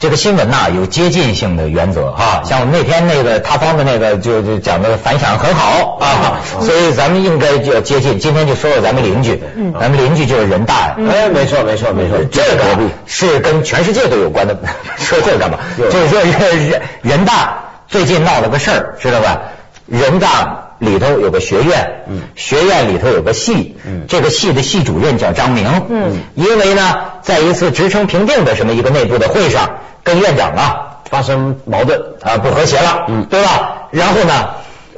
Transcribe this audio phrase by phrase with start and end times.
[0.00, 8.18] 这个新闻呐有接近性的原则哈，像我们那天那个塌方的那个就就讲的反响很好啊，所以咱们应该就要接近。
[8.18, 9.42] 今天就说说咱们邻居，
[9.78, 12.64] 咱们邻居就是人大，哎，没错没错没错，这个
[13.04, 14.58] 是跟全世界都有关的，
[14.96, 15.58] 说这干嘛？
[15.76, 19.42] 就是说人人大最近闹了个事儿，知道吧？
[19.86, 20.69] 人大。
[20.80, 32.00] 里头有个学院，嗯，学院里头有个系，嗯，这个系的系主任叫张明，嗯，因为呢，在一次职称评定的什么一个内部的会上，跟院长啊发生矛盾。
[32.22, 33.88] 啊，不和谐了，嗯，对吧？
[33.90, 34.50] 然后呢，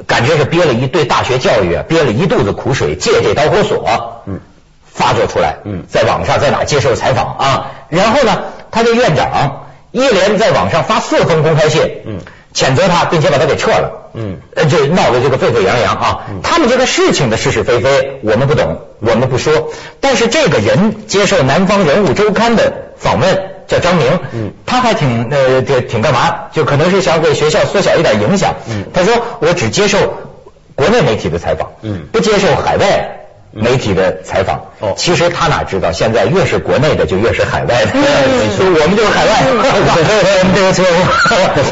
[0.07, 4.39] 感觉是憋了一对大学教育啊，憋了一肚子苦水，借这导火索，嗯，
[4.85, 7.71] 发作出来，嗯，在网上在哪接受采访啊？
[7.89, 12.19] 然后呢，他这院长一连在网上发四封公开信，嗯。
[12.53, 14.09] 谴责他，并且把他给撤了。
[14.13, 16.19] 嗯，呃，就闹得这个沸沸扬扬啊。
[16.43, 19.71] 他们这个事情的是是非非，我们不懂，我们不说。
[19.99, 24.19] 但是这个人接受《南方人物周刊》的访问，叫张明。
[24.33, 26.49] 嗯，他还挺呃，挺干嘛？
[26.51, 28.53] 就可能是想给学校缩小一点影响。
[28.69, 29.97] 嗯，他说我只接受
[30.75, 33.22] 国内媒体的采访，嗯，不接受海外。
[33.55, 37.91] 媒体的采访，哦，其实他哪知道，现在越是国内的，就越是海外的。
[37.93, 40.97] 我们就是海外，我们这个错误，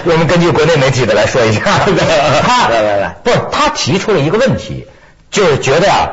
[0.14, 1.62] 我们根据国内媒体的来说一下。
[2.46, 4.86] 他来来来，不是他提出了一个问题，
[5.32, 6.10] 就是觉得啊，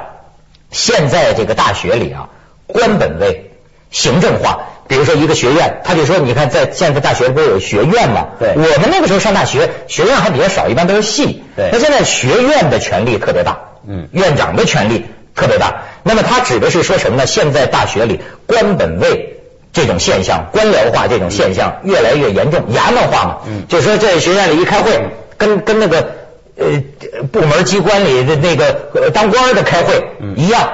[0.71, 2.31] 现在这个大学里啊，
[2.67, 3.51] 官本位、
[3.91, 8.29] 行政化，比如说一个学院，他就说，你看在现在大学不是有学院吗？
[8.39, 11.45] 对，我们那个时候上大学，学院还比较少，一般都是系。
[11.55, 15.05] 对，那现在学院的权力特别大，嗯，院长的权力。
[15.39, 17.27] 特别大，那么他指的是说什么呢？
[17.27, 19.39] 现在大学里官本位
[19.73, 23.39] 这种现象、官僚化这种现象越来越严重，衙门化嘛。
[23.47, 24.99] 嗯，就说在学院里一开会，
[25.37, 26.11] 跟跟那个
[26.57, 26.67] 呃
[27.31, 30.71] 部门机关里的那个当官的开会一样，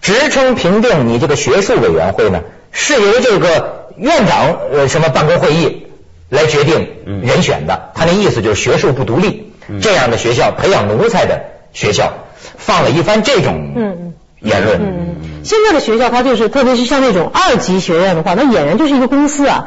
[0.00, 2.40] 职称评定你这个学术委员会呢，
[2.72, 5.86] 是由这个院长呃什么办公会议
[6.30, 6.88] 来决定
[7.22, 7.90] 人选的。
[7.94, 12.14] 他那意思就是学术不独立，这样的学校培养奴才的学校。
[12.56, 13.94] 放了一番这种
[14.40, 14.80] 言论。
[14.80, 19.66] 嗯现在的学校，它就是特别是像那种二级学院的话，那俨然就是一个公司啊。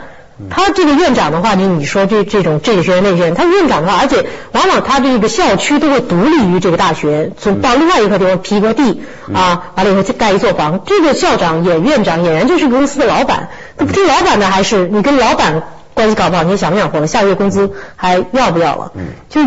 [0.50, 9.02] 他这个院长的话，你你说这这种这个学院那个学院，他院长的话，而且往往他这个校区都会独立于这个大学，从到另外一个地方批个地
[9.34, 10.82] 啊，完了以后再盖一座房。
[10.86, 13.50] 这个校长也院长，俨然就是公司的老板。
[13.94, 15.64] 这老板呢，还是你跟老板？
[16.02, 17.06] 关系搞不好，你想不想活了？
[17.06, 18.92] 下个月工资还要不要了？
[18.96, 19.46] 嗯，就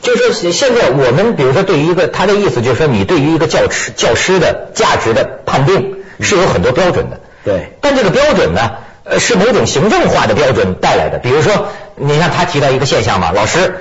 [0.00, 7.20] 就是，现在我们比如说，对于一个他的意思就是说，你对于一个教师教师的价值的判定是有很多标准的。
[7.44, 8.70] 对，但这个标准呢，
[9.04, 11.18] 呃，是某种行政化的标准带来的。
[11.18, 13.74] 比如说，你看他提到一个现象嘛，老师，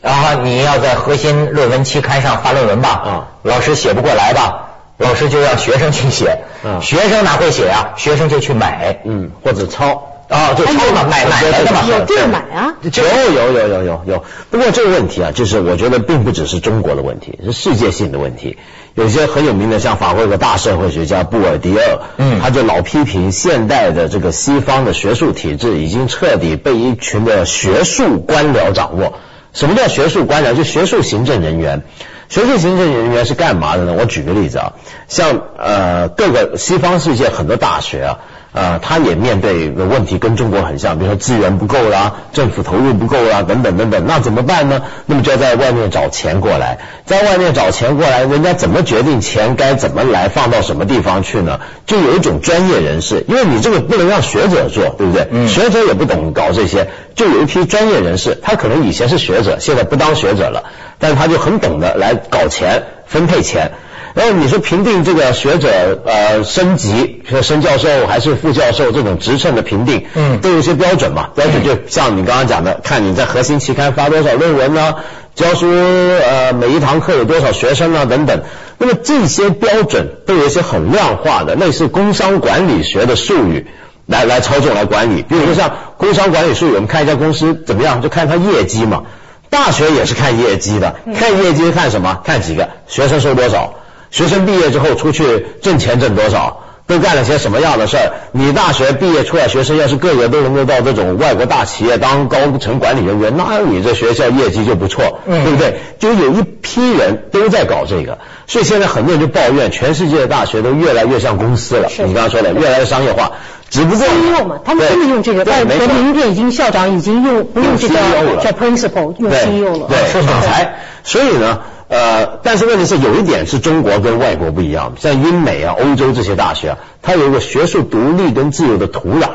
[0.00, 2.88] 然啊，你要在核心论文期刊上发论文吧？
[2.90, 4.70] 啊，老师写不过来吧？
[4.98, 6.38] 老师就让学生去写。
[6.62, 7.94] 嗯，学生哪会写呀？
[7.96, 10.13] 学生就去买，嗯，或者抄。
[10.28, 14.24] 啊，就抄嘛，买买来的嘛，有地儿买啊，有有有有有有。
[14.50, 18.56] 不过这个问题啊，就是我觉得并不只是中国的问题，是世界性的问题。
[18.94, 29.18] 有些很有名的，像法国有个大社会学家布尔迪厄，嗯，他就老批评现代的这个西方的学术体制已经彻底被一群的学术官僚掌握。
[29.52, 30.54] 什么叫学术官僚？
[30.54, 31.82] 就学术行政人员。
[32.28, 33.94] 学术行政人员是干嘛的呢？
[33.98, 34.72] 我举个例子啊，
[35.08, 38.18] 像呃各个西方世界很多大学啊。
[38.54, 44.82] 啊，他也面对的问题跟中国很像，比如说资源不够啦，政府投入不够啦，等等等等，那怎么办呢？
[45.06, 51.58] 那么就要在外面找钱过来，在外面找钱过来，人家怎么决定钱该怎么来放到什么地方去呢？
[51.84, 55.26] 就有一种专业人士，因为你这个不能让学者做，对不对？
[55.32, 55.48] 嗯。
[55.48, 56.86] 学者也不懂搞这些，
[57.16, 60.62] 就有一批专业人士，他可能以前是学者，现在不当学者了，
[61.00, 63.72] 但是他就很懂得来搞钱，分配钱。
[64.14, 71.30] 然后你说评定这个学者呃升级，说升教授还是副教授这种职称的评定，嗯，都有一些标准嘛。
[71.34, 74.94] 标准就像你刚刚讲的，看你在核心期刊发多少论文呢，
[75.34, 78.42] 教书呃每一堂课有多少学生啊等等。
[78.78, 83.66] 那么这些标准都有一些很量化的，类似工商管理学的术语
[84.06, 85.22] 来来操纵来管理。
[85.22, 89.02] 比如说像工商管理术语，我们看一家公司怎么样，就看它业绩嘛。
[89.50, 92.20] 大学也是看业绩的，看业绩看什么？
[92.24, 93.74] 看几个学生收多少。
[94.14, 98.12] 学生毕业之后出去挣钱挣多少，都干了些什么样的事儿？
[98.30, 105.80] 你大学毕业出来，学生要是个个都能够到这种外国大企业当高层管理人员，那你这学校业绩就不错，对不对？
[105.98, 111.88] 就有一批人都在搞这个，所以现在很多人就抱怨，全世界的大学都越来越像公司了。
[112.06, 113.32] 你刚刚说的，越来越商业化。
[113.68, 114.06] 只不过
[114.44, 117.94] 嘛，他们真的用这个，在国民店已经校长已经用不用这个
[118.40, 120.76] 叫 principal，用 CEO 了，对，副总裁。
[121.02, 129.28] 所以呢，呃，但是问题是有一点是中国跟外国不一样，像英美啊、欧洲这些大学啊，它有一个学术独立跟自由的土壤。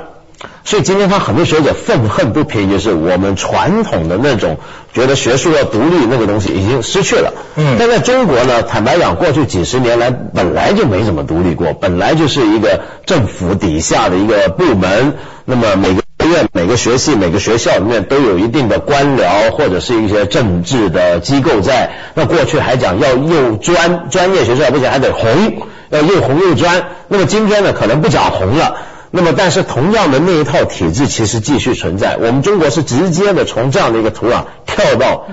[0.64, 4.58] 所以今天他很多学者愤恨不平，就是我们传统的那种
[4.94, 7.34] 觉得学术要独立那个东西已经失去了。
[7.58, 15.16] 嗯，但在中国呢，坦白讲，过去几十年来本来就没怎么独立过，本来就是一个政府底下的一个部门。
[15.44, 21.92] 那么每个院、每个学系、每个学校里面都有一定的官僚或者是一些政治的机构在。
[22.14, 26.86] 那过去还讲要又专专业学校，不且还得红，要又红又专。
[27.08, 28.78] 那么今天呢，可能不讲红了。
[29.12, 32.16] 那么，但是同样的那一套体制其实继续存在。
[32.18, 35.26] 我们中国是直接的从这样的一个土壤跳到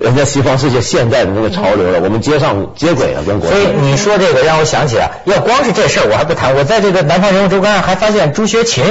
[0.00, 3.50] 人家西方世界现在的那个潮流了，我们接上接轨了，跟国。
[3.50, 6.56] 所以你说这个让我想起来，要光是这事儿我还不谈。
[6.56, 8.82] 我在这个《南方人物周刊》上还发现朱学勤，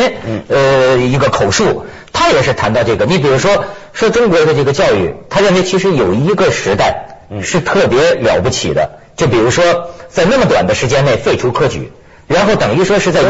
[0.50, 3.06] 呃，一个口述，他也是谈到这个。
[3.06, 9.64] 你比如说，说中国的这个教育，他认为其实有一个时代是特别了不起的，就比如说
[10.10, 11.92] 在那么短的时间内废除科举。
[12.28, 13.26] 然后等于说是在一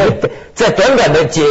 [0.54, 1.46] 在短短的几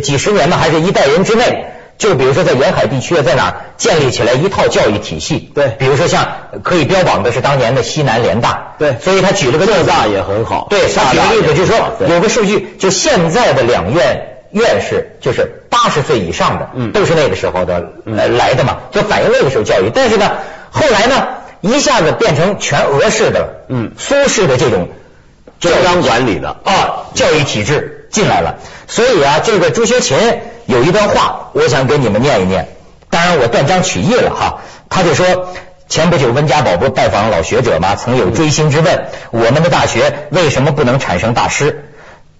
[0.00, 1.64] 几十年吧，还是一代人之内，
[2.02, 5.52] 就比如说在沿海地区啊，在哪建立起来一套教育体系？
[5.54, 6.26] 对，比如说像
[6.64, 19.92] 可以标榜的是当年的西南联大，对，所以他举了个例子，大也很好，对，他举个例子就是说有个数据，就现在的两院院士就是八十岁以上的，嗯，都是那个时候的来的嘛，就反映那个时候教育。
[19.94, 20.32] 但是呢，
[20.72, 21.28] 后来呢，
[21.60, 24.88] 一下子变成全俄式的，嗯，苏式的这种。
[25.60, 30.16] 中央管理的啊，教育体制进来了，所以啊，这个朱学勤
[30.66, 32.68] 有一段话，我想给你们念一念。
[33.10, 35.48] 当然我断章取义了哈，他就说，
[35.88, 37.96] 前不久温家宝不拜访老学者吗？
[37.96, 41.88] 曾有追星之问，我们的大学为什么不能产生大师？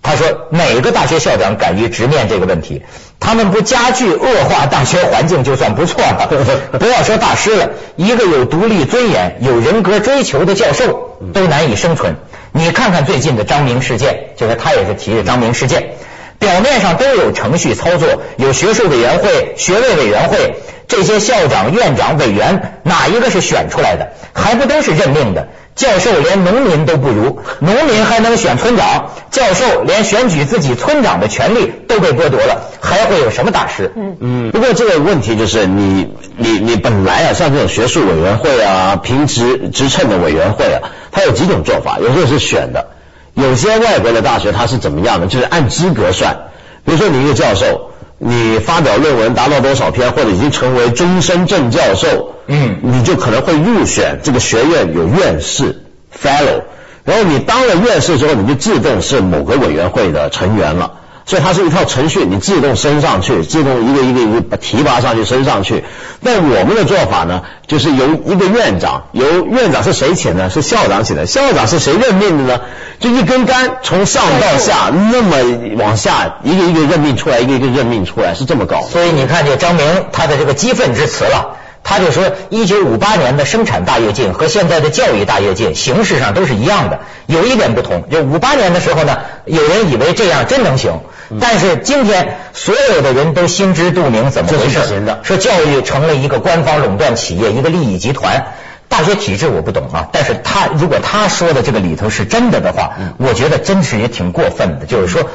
[0.02, 2.82] 他说，哪个大学校长敢于直面这个问题？
[3.20, 6.28] 他们不加剧恶化大学环境就算不错了。
[6.78, 12.16] 不要说大师了，一个有独立尊严、有人格追求的教授都难以生存。
[12.52, 15.94] 你看看最近的张明事件，就是他也是提的张明事件，
[16.38, 20.56] 表面上都有程序操作，有学术委员会、学位委员会，
[20.86, 24.12] 这些校长、院长、委员哪一个是选出来的？
[24.34, 25.48] 还不都是任命的？
[25.74, 33.90] 教授连农民都不如，农民还能选村长，教授连选举自己村长的权利都被剥夺了，还会有什么大师？
[33.96, 34.50] 嗯嗯。
[34.50, 42.88] 不过这个问题就是你你你本来啊，像这种学术委员会啊、评职职称的委员会啊，它有几种做法，有时候是选的，
[43.34, 45.28] 有些外国的大学它是怎么样的？
[45.28, 46.48] 就是按资格算，
[46.84, 47.90] 比如说你一个教授。
[48.24, 55.82] 你发表论文达到多少篇，或者已经成为终身正教授，嗯，你就可能会入选这个学院有院士
[56.16, 56.62] fellow，
[57.04, 61.00] 然后你当了院士之后，你就自动是某个委员会的成员了。
[61.24, 65.84] 所以它是一套程序，你自动升上去，自动一个一个一个把提拔上去升上去。
[66.22, 70.50] 但我们的做法呢，就是由一个院长，由院长是谁请的？
[70.50, 71.26] 是校长请的。
[71.26, 72.60] 校长是谁任命的呢？
[73.00, 78.82] 就一根杆从上到下那么往下一个一个任命出来，一个一个任命出来，是这么搞。
[78.82, 81.56] 所以你看，这张明他的这个激愤之词了。
[81.84, 88.08] 他就说，一九五八年的生产大跃进和现在的教育大跃进形式上都是一样的，有一点不同。
[88.08, 91.00] 就五八年的时候呢，有人以为这样真能行，
[91.40, 94.80] 但是今天所有的人都心知肚明怎么回事。
[95.22, 98.54] 说教育成了一个官方垄断企业，一个利益集团。
[98.88, 104.84] 大学体制我不懂啊，但是他如果他说的这个里头是真的的话，我觉得真是也挺过分的。
[104.84, 105.30] 就是说，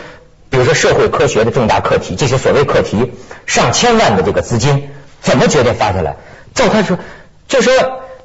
[0.51, 3.13] 比如说社会科学的重大课题，这些所谓课题，
[3.47, 4.89] 上千万的这个资金，
[5.21, 6.17] 怎么决定发下来？
[6.57, 6.99] 照他说，
[7.47, 7.73] 就说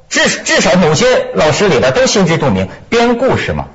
[0.09, 3.67] 至至少某些老师里边都心知肚明，编故事嘛，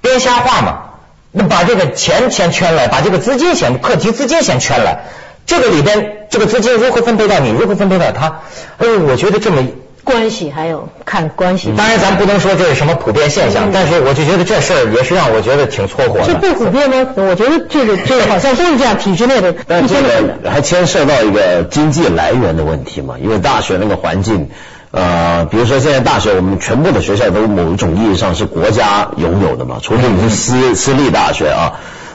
[0.00, 0.82] 编瞎话嘛，
[1.30, 5.04] 那把这个钱先圈来，把这个资金先课题资金先圈来，
[5.46, 8.40] 这个里边这个资金如何分配到你，如何分配到他？
[8.78, 9.62] 哎，我觉得这么。
[10.04, 16.26] 关系还有看关系，当然咱不能说这是什么普遍现象，但是我就觉得这事儿也是让我觉得挺错火的。
[16.26, 17.12] 这不普遍吗？
[17.16, 19.54] 我觉得这个这个好像都是这样，体制内的。
[19.66, 24.50] 但这个还牵涉到一个经济来源的问题嘛，因为大学那个环境，
[24.90, 31.74] 呃，比如说现在大学我们全部的学校都某一种意义上是国家拥有的嘛，除非你是私私立大学啊。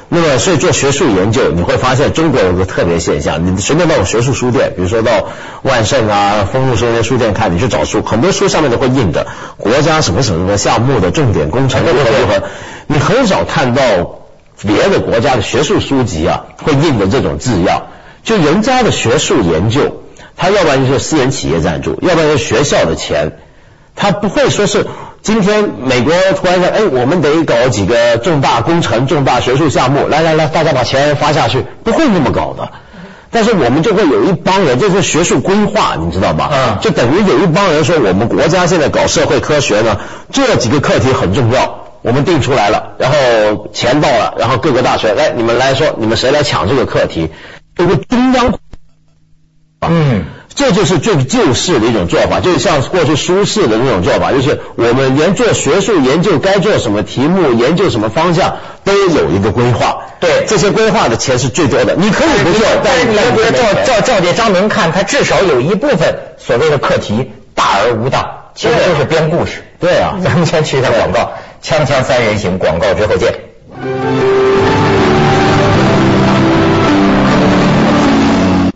[0.09, 3.45] 那么，所以做学术研究，你会发现中国有个特别现象。
[3.45, 5.27] 你随便到学术书店，比如说到
[5.63, 12.43] 万盛啊、丰富这些书店看，你去找书，很多书上面都会印的国家什么什么什么项目的重点工程如何如何。
[12.87, 13.81] 你很少看到
[14.61, 17.87] 别的国家的学术书籍啊会印的这种字样。
[18.23, 20.03] 就人家的学术研究，
[20.37, 23.39] 他要不然就是私人企业赞助，要不然就是学校的钱，
[23.93, 24.87] 他不会说是。
[25.21, 32.69] 今天美国突然说，哎，我们得搞几个重大工程、重大学术项目，来来来，大家把钱发下去，不会那么搞的。
[33.29, 36.49] 但是我们就会有一帮人，这是学术规划，你知道吧？
[36.53, 39.99] 嗯就等于有一帮人说，我们国家现在搞社会科学呢，
[40.31, 47.29] 这几个课题很重要，我们定出来了，然后钱到了，然后各个大学来，你们来说，你们谁来抢这个课题？
[47.77, 48.53] 有个中央。
[49.81, 50.25] 嗯，
[50.57, 59.99] 这就是最旧式的一种做法，就是像过去苏轼的那种做法，就是我们研做学术研究该做什么题目，研究什么方向，都有一个规划。
[60.19, 69.63] 对这些规划的钱是最多的，你可以不做，但是你要但觉得照照照这张明看，他至少有一部分所谓的课题大而无当，其实就是编故事。
[69.79, 71.33] 对啊咱们先去一下广告，
[71.63, 73.35] 锵锵三人行，广告之后见。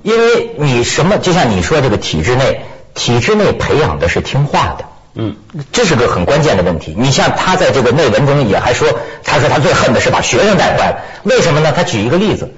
[0.03, 2.61] 因为你什么，就像你说这个体制内，
[2.93, 4.85] 体制内培养的是听话的。
[5.13, 5.35] 嗯，
[5.73, 6.95] 这是个很关键的问题。
[6.97, 8.87] 你像他在这个内文中也还说，
[9.23, 11.01] 他说他最恨的是把学生带坏了。
[11.23, 11.73] 为什么呢？
[11.75, 12.49] 他举一个例子，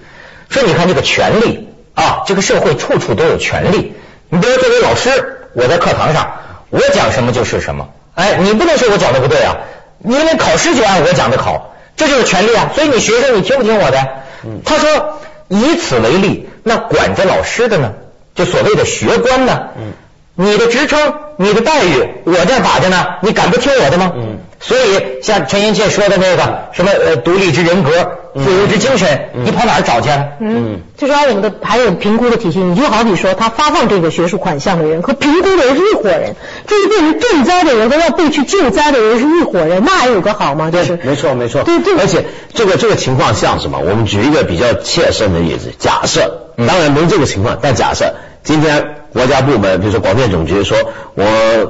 [0.49, 3.93] 说你看这个权利啊，这个社会处处都有权利。
[4.29, 6.33] 你比如作为老师，我在课堂上，
[6.69, 7.89] 我讲什么就是什么。
[8.13, 9.57] 哎，你不能说我讲的不对啊，
[9.97, 12.71] 你因为考试就按我讲的考，这就是权利啊。
[12.75, 14.07] 所以你学生你听不听我的？
[14.63, 15.19] 他说
[15.49, 17.93] 以此为例，那管着老师的呢，
[18.35, 19.69] 就所谓的学官呢，
[20.35, 24.11] 你的职称、你的待遇，我这儿把着呢，你敢不听我的吗？
[24.15, 27.91] 嗯所以像陈寅恪说的那个什么呃独立之人格、
[28.33, 30.23] 自由之精神，你跑哪儿找去啊？
[30.39, 36.33] 嗯，就是按我们的还有评估的体系，你就好比说，他发放这个学术款项的人和评估的人是一伙人，
[36.65, 40.71] 这是被人赈灾的人和要被去救灾的人是一伙人，那还有个好吗？
[40.71, 42.23] 就是没错没错，对对而且
[42.53, 43.79] 这个这个情况像什么？
[43.79, 48.13] 我们举一个比较切身的例子，假设，嗯当然没这个情况，但假设
[48.43, 50.77] 今天国家部门，比如说广电总局说，
[51.15, 51.23] 我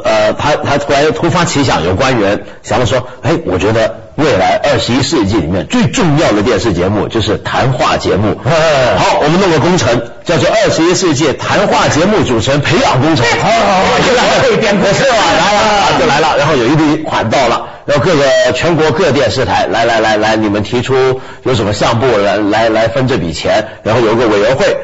[0.03, 8.35] 呃，他他突然突发奇想，有官员想了说，哎，我觉得未来二十一世纪里面最重要的电视节目就是谈话节目。
[8.49, 13.23] 哎好，我们弄个工程，叫做二十一世纪谈话节目主持人培养工程。
[13.39, 15.17] 好好好这个还可以编故事是吧？
[15.37, 18.23] 来了 啊就来了，然后有一笔款到了，然后各个
[18.55, 24.75] 全国各电视台来来来来，你们提出有什么项目来来来分这笔钱，然后有个委员会。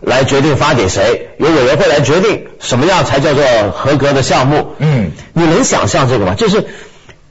[0.00, 4.74] 来决定发给谁，由委员会来决定什么样才叫做合格的项目。
[4.78, 6.34] 嗯，你能想象这个吗？
[6.34, 6.66] 就是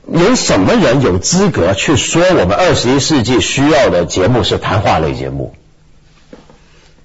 [0.06, 5.54] 有什么人有资格去说我们二十一世纪需要的节目是谈话类节目？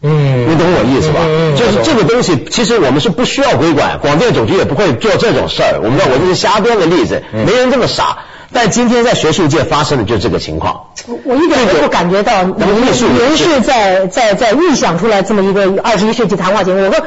[0.01, 1.22] 嗯你懂我意思吧？
[1.24, 5.79] 嗯嗯就是这个东西，其实我们是不需要规管，广电总局也不会做这种事儿。
[5.81, 8.19] 我们知道，我这是瞎编的例子，嗯没人这么傻。
[8.55, 10.85] 但今天在学术界发生的就是这个情况。
[11.07, 16.85] 我我一点都不感觉到您艺术您是在在在预想出来这么一个二十一世纪谈话节目。
[16.85, 17.05] 我说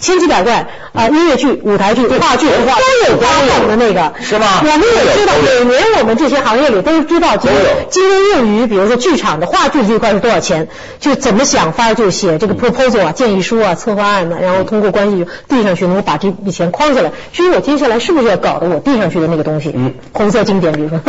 [0.00, 17.12] 千奇百怪啊，音乐剧、舞台剧、话剧都有发放的那个，是吗我们也知道，每年我们这些行业里都知道，今天用于比如说剧场的话剧这一块是多少钱，就怎么想法就写这个 proposal 啊、建议书啊、策划案呢，然后通过关系递上去，能够把这笔钱框下来。
[17.32, 19.94] 至于我接下来是不是要搞的我递上去的那个东西，嗯。
[20.12, 21.00] 红色经典，比如说，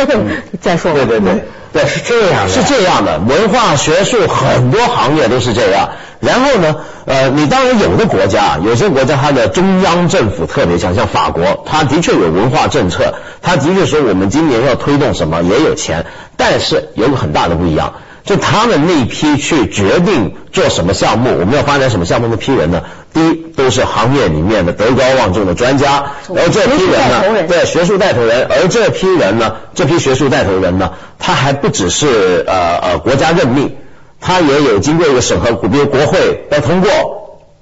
[0.62, 1.00] 再说吧。
[1.00, 5.90] 对对对对，是这样的，是这样的，文化学术很多行业都是这样。
[6.20, 16.06] 然后呢，呃，你当然有的国家，有些国家它的中央政府特别强，像法国，它的确有文化政策，它的确说我们今年要推动什么也有钱，
[16.36, 17.94] 但是有个很大的不一样。
[18.24, 22.84] 就他们那批去决定做什么项目，我们要发展什么项目那批人呢？
[23.14, 33.78] 第一都是行业里面的德高望重的专家，然后这批人学术带头人呢，对学术带头人，而这批人呢，这批学术带头人呢，他还不只是呃呃国家任命，
[34.22, 36.90] 他也有经过一个审核，比如国会要通过，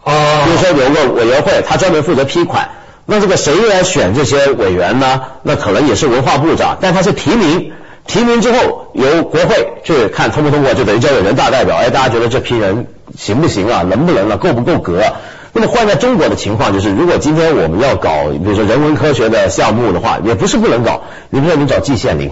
[0.04, 2.70] 哦比如说有个委员会，他专门负责批款。
[3.10, 5.22] 那这个谁来选这些委员呢？
[5.44, 7.72] 那可能也是文化部长，但他是提名，
[8.08, 11.76] 提名之后由国会去看通不通过，就等于交给人大代表。
[11.76, 12.88] 哎，大家觉得这批人
[13.18, 13.84] 行不行啊？
[13.84, 14.38] 能不能啊？
[14.38, 15.14] 够不够格啊？
[15.54, 21.04] 那么换在中国的情况就是，如果今天我们要搞，比如说人文科学的项目的话，也不是不能搞。
[21.30, 22.32] 你比如说你找季羡林，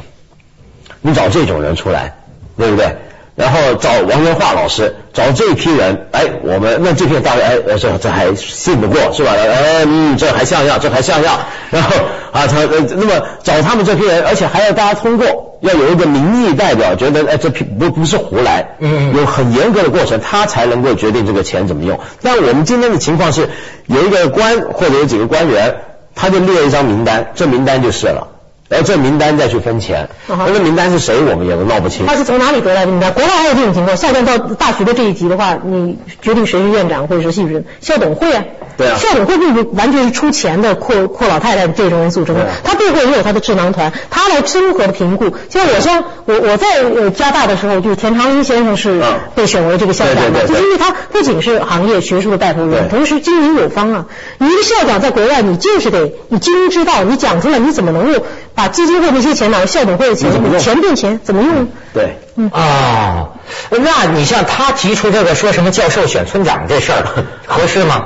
[1.01, 2.17] 你找这种人出来，
[2.57, 2.95] 对不对？
[3.35, 9.31] 然后找王元化老师，找这批人，哎，我们那这批大概哎，呃这这还信得过是吧？
[9.33, 11.39] 哎，嗯，这还像样，这还像样。
[11.69, 11.95] 然后
[12.31, 21.99] 啊，他呃，那么找他们这批人，而且还要大家通过，要有一个民意代表觉得，哎，这批不不是胡来，嗯有很严格的过程，他才能够决定这个钱怎么用。
[22.21, 23.49] 但我们今天的情况是，
[23.87, 25.75] 有一个官或者有几个官员，
[26.15, 28.29] 他就列一张名单，这名单就是了。
[28.67, 32.05] 然后这名单再去分钱，这名单是谁，我们也都闹不清。
[32.07, 33.13] 他是从哪里得来的名单？
[33.13, 38.43] 国外还有这种情况，下降到大学的这一级的话，你决定谁是院长或者是系主任，校董会啊。
[38.77, 45.31] 对啊校董会并不完全是出钱的阔阔老太太这种人组成的，他背后也有他的智囊团，他来综合的评估。
[45.49, 49.01] 像我像我我在呃加大的时候，就是田长英先生是
[49.33, 54.05] 被选为这个校长的，就是因为他不仅是行业学术的带头人，同时经营有方啊。
[54.39, 61.67] 你一个校长在国外，你就是得你经营之道，你讲出来，你怎么能够把基金会那些钱拿校董会的钱，钱变钱，怎么用？
[61.93, 63.29] 对，嗯啊，
[63.69, 67.03] 那你像他提出这个说什么教授选村长这事儿
[67.45, 68.05] 合适吗？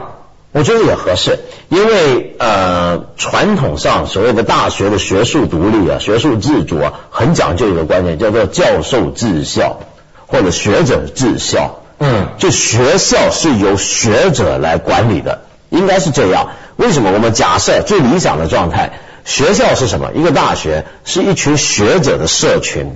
[0.52, 1.40] 我觉得也合适，
[1.70, 9.82] 因为呃，传统上所谓的大学的学术独立啊，学术自主啊，很讲究一个观念，叫做教授治校
[10.26, 11.76] 或者学者治校。
[12.00, 16.48] 嗯，就学校是由学者来管理的，应该是这样。
[16.78, 17.12] 为什么？
[17.12, 18.94] 我们假设最理想的状态，
[19.30, 20.10] 学校是什么？
[20.16, 22.96] 一个大学是一群学者的社群。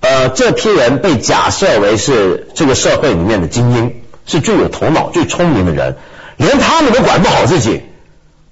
[0.00, 5.96] 呃，这批人被假设为是这个社会里面的精英，是最有头脑、最聪明的人。
[6.38, 7.82] 连他们都管不好自己，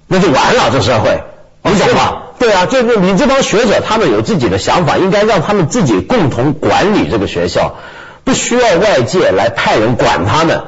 [0.06, 0.70] 那就完了。
[0.70, 1.22] 这社会，
[1.62, 2.24] 你懂吧？
[2.38, 7.76] 对啊，就是你这帮学者，他们有自己的想法，应该让他们自己共同管理这个学校，
[8.24, 10.60] 不需要外界来派人管他们。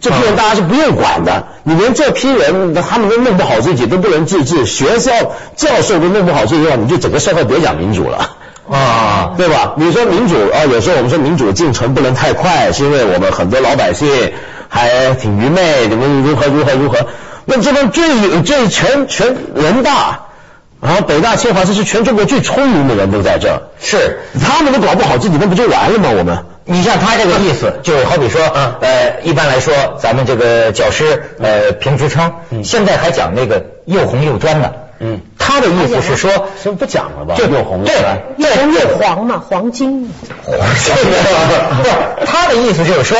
[0.00, 1.46] 这批人大家是不用管的。
[1.64, 5.12] 你连这批人他们都弄不好自己，都不能自治，学校
[5.56, 8.36] 教授都弄不好自己的话，你就整个社会别讲民主了
[8.70, 9.74] 啊， 对吧？
[9.76, 14.32] 你说民主啊，有时候我们说民主进程不能太快，是因为我们很多老百姓。
[14.68, 17.06] 还挺愚昧，怎么如何如何如何？
[17.44, 20.22] 那这帮最最全全人大，
[20.82, 26.10] 然后北大清华，这是全中国最聪明的人都在这儿，是他们都搞不好自己，那不就完了吗？
[26.18, 28.42] 我们，你像他这个意思，就好比说，
[28.80, 34.74] 呃，一般来说，咱们这个教师呃评职称，现在还讲那个又红又专的。
[34.98, 37.34] 嗯，他的意思是说，是不讲了吧？
[37.38, 37.94] 就又红对，
[38.36, 40.10] 又红又黄嘛，黄金。
[40.44, 40.94] 黄金
[41.82, 43.16] 不，他的意思就是说。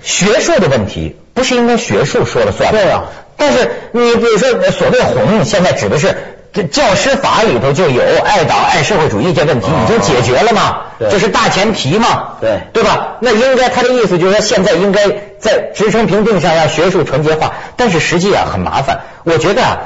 [0.00, 2.70] 学术的问题不是应该学术说了算？
[2.70, 6.16] 对啊，但是你比如说所谓红，现在指的是
[6.58, 10.78] 这教师法里头就有爱党爱社会主义这问题已经解决了嘛？
[10.98, 12.30] 这是大前提嘛？
[12.40, 13.18] 对对吧？
[13.20, 19.02] 那应该他的意思就是说现在应该在职称评定上让学术纯洁化，但是实际啊很麻烦。
[19.22, 19.78] 我觉得啊，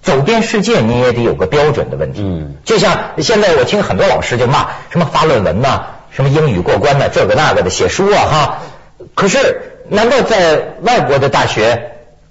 [0.00, 2.22] 走遍世界你也得有个标准的问题。
[2.24, 8.58] 嗯，就像现在我听很多老师就骂什么发论文呐，什么英语过关呐，这个那个的写书啊哈。
[9.14, 11.90] 可是，难道在外国的大学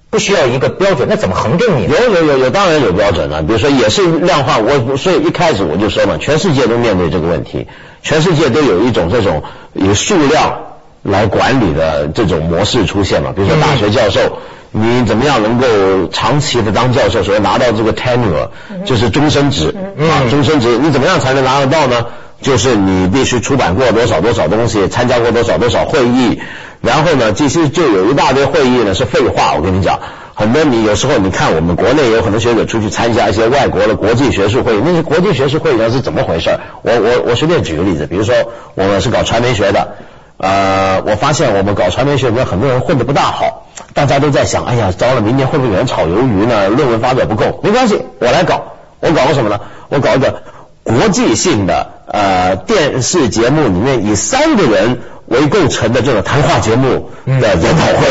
[0.10, 1.08] 不需要一个标准？
[1.10, 1.84] 那怎么恒定你？
[1.84, 3.44] 有有有有，当然有标准了。
[3.44, 4.58] 比如说，也是量化。
[4.58, 7.68] 我所以一开始我就说嘛，全世界都面对这个问题，
[8.02, 9.44] 全世界都有一种这种
[9.74, 10.62] 以数量
[11.04, 13.34] 来管理的这种模式出现嘛。
[13.36, 14.40] 比如说，大学教授，
[14.72, 18.50] 你怎么样能够长期的当教授，所以拿到这个 tenure，
[18.86, 22.08] 就是终身职啊，终身职，你怎么样才能拿得到呢？
[22.42, 26.40] 就是你必须出版过多少多少东西，参加过多少多少会议，
[26.82, 29.54] 然后呢，这些就有一大堆会议呢是废话。
[29.56, 30.00] 我跟你讲，
[30.34, 36.52] 很多你有时候你看我们国内有很多学者出去参加一些外国的国际学术会议，那些国际学术会议上是怎么回事？
[36.82, 38.34] 我我我随便举个例子，比如说
[38.76, 39.98] 我们是搞传媒学的，
[40.38, 46.70] 呃，我发现我们搞传媒学里面很多人混得不大好，大家都在想，哎呀，糟了，明年会不会有人炒鱿鱼呢？
[46.70, 49.60] 论文发表不够，没关系，我来搞，我搞个什么呢？
[49.90, 50.44] 我搞一个。
[50.82, 58.08] 国际性的呃电视节目里面以三个人为构成的这种谈话节目的研讨会，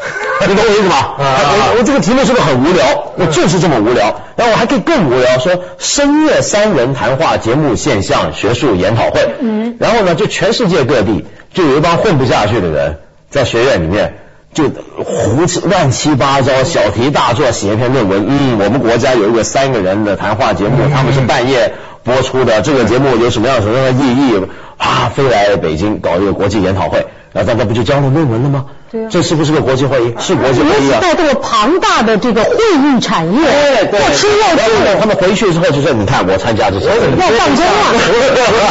[0.48, 1.14] 你懂我意思吗？
[1.18, 3.12] 我我这个题目是不是很无聊？
[3.16, 4.22] 我就是这么无聊。
[4.36, 9.34] 然后我还可以更无聊，说深夜三人谈话节目现象学术研讨会。
[9.40, 9.76] 嗯。
[9.78, 12.98] 然后呢，就全世界各地就有一帮混不下去的人
[13.30, 14.18] 在学院里面
[14.54, 14.64] 就
[15.04, 18.26] 胡七乱七八糟小题大做写一篇论文。
[18.28, 21.74] 嗯，我们国家有一个三个人的谈话节目，他们是半夜。
[22.04, 24.40] 播出的这个节目有什么样什么样的意义？
[24.78, 28.64] 啊，飞来北京搞一个国际研讨会，然后大家不就交了论文了吗？
[28.90, 30.14] 对这是不是个国际会议？
[30.18, 30.98] 是国际会议啊！
[31.00, 35.00] 带动了庞大的这个会议产业，要吃要住。
[35.00, 37.94] 他们回去之后就说：“你看，我参加这些，要放松啊，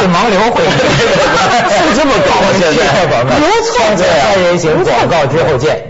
[0.00, 2.52] 是盲流会，是这么搞啊！
[2.58, 5.88] 现在，没错，三人行，广告之后见。”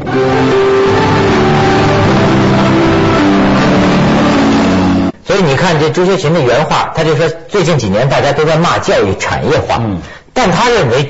[5.32, 9.80] 所以你看，这朱学勤的原话，他就说最近几年大家都在骂教育产业化，
[10.34, 11.04] 但他认为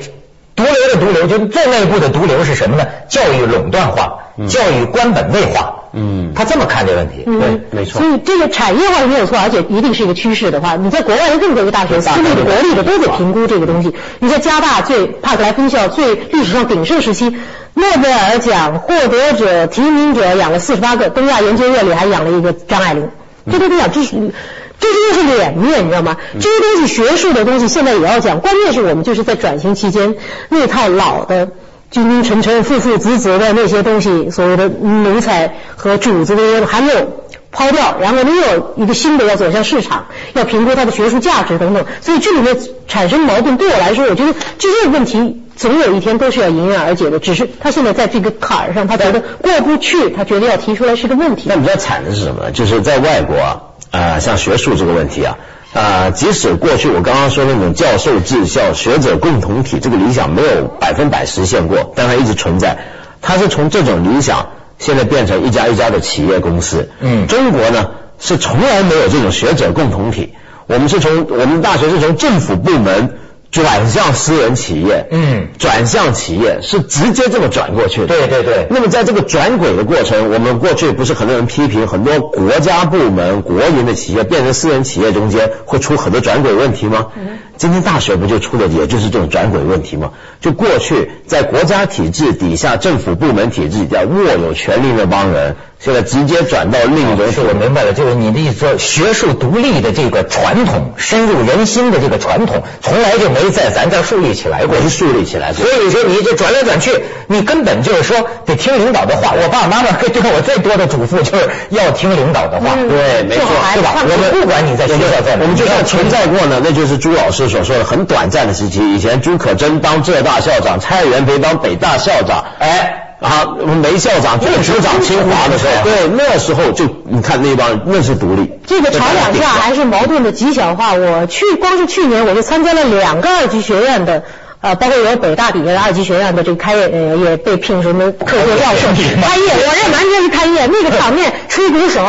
[0.55, 2.85] 毒瘤的毒瘤，就最内部的毒瘤是什么呢？
[3.09, 5.75] 教育垄断化，教育官本位化。
[5.91, 7.99] 嗯，他这么看这问题，对，没错。
[7.99, 13.93] 所以这个产业化没有错，而且一定是一个趋势的话，你在国外的任何一个大学，私立的、国立的都得评估这个东西。
[14.19, 17.35] 你在加大最帕克莱分校最历史上鼎盛时期，
[17.73, 23.09] 诺贝尔奖获得者、提名者养了四十八个，东亚研究院里还养了一个张爱玲。
[23.51, 24.31] 这都得讲，这是
[24.79, 26.17] 这些又是脸面，你知道吗？
[26.33, 30.15] 这些东西学术的东西现在也要讲，关键是我们就是在转型期间
[30.49, 31.51] 那套老的
[31.91, 37.22] 君君臣臣、父父子子的那些东西，所谓的奴才和主子的还没有
[37.53, 51.43] 抛掉，然后你有一个新的要走向市场，要评估它的学术价值等等，所以这里面产生矛盾，对我来说，我觉得这些问题总有一天都是要迎刃而解的，只是他现在在这个坎儿上，他觉得过不去，他觉得要提出来是个问题。
[51.47, 52.51] 那比较惨的是什么？
[52.51, 53.61] 就是在外国啊，
[53.91, 55.37] 啊，像学术这个问题啊。
[55.73, 62.77] 啊，即使过去我刚刚说那种教授治校、学者共同体这个理想没有百分百实现过，但它一直存在。
[63.23, 64.49] 它是从这种理想
[64.83, 66.89] 现在变成一家一家的企业公司。
[66.99, 70.33] 嗯，中国呢是从来没有这种学者共同体，
[70.67, 73.17] 我们是从我们大学是从政府部门。
[73.53, 78.07] 转向私人企业，嗯，转向企业是直接这么转过去的。
[78.07, 78.65] 对对对。
[78.71, 87.09] 那么在这个转轨的过程，我们过去不是很多人批评很多国家部门、国营的企业变成私人企业中间会出很多转轨问题吗？
[87.15, 87.37] 嗯。
[87.57, 90.11] 今天大学不就出了也就是这种转轨问题吗？
[90.41, 95.55] 就过去在国家体制底下、政府部门体制底下握有权力那帮人。
[95.79, 105.51] 现在直接转到另一种，是我明白了，就是你的意思说，学术独立的这个传统，深入人心的这个传统，从来就没在咱这树立起来过，没树立起来。
[105.51, 106.91] 所以说，你这转来转去，
[107.27, 109.33] 你根本就是说得听领导的话。
[109.33, 112.75] 我爸爸妈妈对我最多的嘱咐就是要听领导的话。
[112.75, 113.95] 对，没错，对吧？
[114.03, 118.93] 我们不管你在学校在哪，我们就算存在过呢，那就是朱老师所说的很短暂的时期。
[118.93, 122.99] 以前朱可桢当浙大校长，蔡元培当北大校长，哎。
[123.23, 128.59] 啊，梅校长副处长清华的时候，对，那时候就你看那帮那是独立。
[128.67, 130.91] 这个吵两架还是矛盾的极小化。
[130.91, 134.23] 我去，光是去年我就参加了两个二级学院的，
[134.59, 142.01] 呃，包括有北大底下的二级学院的这个开业，呃，也被聘什么客座教授开业，我这完全是开业，那个场面吹鼓手。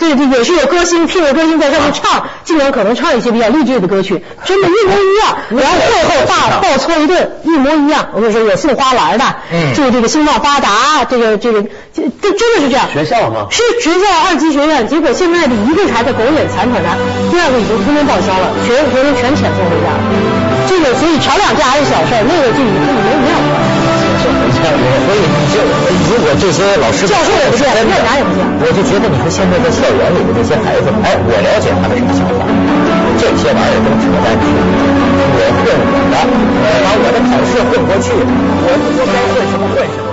[0.00, 5.36] 对对，也是有歌星，聘了歌星在上面唱，竟然可能唱一些比较励志的歌曲，真的，一模一样。
[5.50, 8.08] 然后会后大爆搓一顿，一模一样。
[8.14, 12.88] 我跟你说，有送花篮的，嗯，就这个兴旺发达，这个这个，这这真的是这样。
[12.90, 13.46] 学校吗？
[13.50, 16.88] 是职校二级学院，结果现在的一个还在苟延残喘的，
[17.30, 20.00] 第二个已经通通报销了，学生学生全遣送回家了。
[20.66, 23.36] 这个所以吵两架还是小事，那个就已经没没有
[24.60, 25.56] 所以你就
[26.08, 28.44] 如果这些老师教授也不见院长也不见。
[28.60, 32.44] 我就觉得你说现在在校园里的这些孩子哎我了解他们什么想法
[33.16, 34.36] 这些玩意儿都扯淡。
[34.36, 34.44] 去
[35.32, 38.68] 我混我的我把我的考试混过去我
[39.08, 40.10] 该混什么混什么。